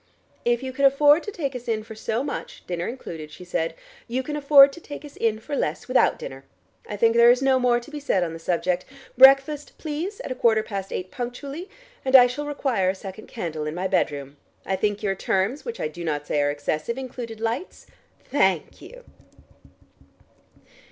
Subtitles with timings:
[0.45, 3.75] "If you can afford to take us in for so much, dinner included," she said,
[4.07, 6.43] "you can afford to take us in for less without dinner.
[6.89, 8.83] I think there is no more to be said on the subject.
[9.15, 11.69] Breakfast, please, at a quarter past eight punctually
[12.03, 14.37] and I shall require a second candle in my bedroom.
[14.65, 17.85] I think your terms, which I do not say are excessive, included lights?
[18.31, 19.03] Thank you!"